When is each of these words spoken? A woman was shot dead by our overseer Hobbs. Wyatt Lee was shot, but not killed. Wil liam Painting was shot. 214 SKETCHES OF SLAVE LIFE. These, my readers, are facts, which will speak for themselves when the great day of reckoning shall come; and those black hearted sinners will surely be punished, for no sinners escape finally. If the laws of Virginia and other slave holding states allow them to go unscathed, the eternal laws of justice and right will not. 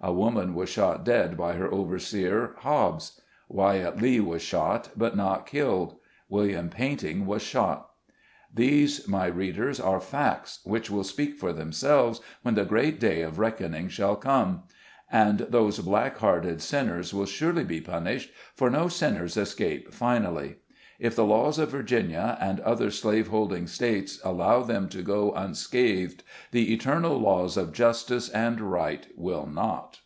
A 0.00 0.12
woman 0.12 0.54
was 0.54 0.68
shot 0.68 1.02
dead 1.02 1.34
by 1.34 1.56
our 1.56 1.72
overseer 1.72 2.56
Hobbs. 2.58 3.22
Wyatt 3.48 4.02
Lee 4.02 4.20
was 4.20 4.42
shot, 4.42 4.90
but 4.94 5.16
not 5.16 5.46
killed. 5.46 5.96
Wil 6.28 6.48
liam 6.48 6.70
Painting 6.70 7.24
was 7.24 7.40
shot. 7.40 7.88
214 8.54 8.54
SKETCHES 8.86 8.98
OF 8.98 9.04
SLAVE 9.04 9.04
LIFE. 9.06 9.06
These, 9.06 9.08
my 9.08 9.26
readers, 9.38 9.80
are 9.80 10.00
facts, 10.00 10.60
which 10.64 10.90
will 10.90 11.04
speak 11.04 11.36
for 11.38 11.54
themselves 11.54 12.20
when 12.42 12.54
the 12.54 12.66
great 12.66 13.00
day 13.00 13.22
of 13.22 13.38
reckoning 13.38 13.88
shall 13.88 14.16
come; 14.16 14.64
and 15.10 15.38
those 15.38 15.78
black 15.78 16.18
hearted 16.18 16.60
sinners 16.60 17.14
will 17.14 17.24
surely 17.24 17.64
be 17.64 17.80
punished, 17.80 18.30
for 18.54 18.68
no 18.68 18.88
sinners 18.88 19.38
escape 19.38 19.94
finally. 19.94 20.56
If 21.00 21.16
the 21.16 21.24
laws 21.24 21.58
of 21.58 21.70
Virginia 21.72 22.38
and 22.40 22.60
other 22.60 22.92
slave 22.92 23.26
holding 23.26 23.66
states 23.66 24.20
allow 24.24 24.62
them 24.62 24.88
to 24.90 25.02
go 25.02 25.32
unscathed, 25.32 26.22
the 26.52 26.72
eternal 26.72 27.18
laws 27.20 27.56
of 27.56 27.72
justice 27.72 28.28
and 28.28 28.60
right 28.60 29.08
will 29.16 29.44
not. 29.46 29.98